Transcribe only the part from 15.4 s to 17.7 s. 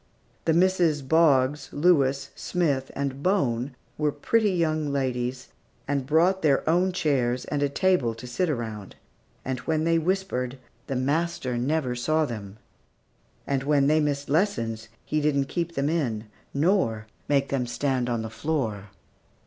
keep them in, nor make them